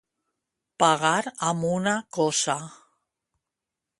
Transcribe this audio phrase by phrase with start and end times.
[0.83, 2.57] Pagar amb una coça.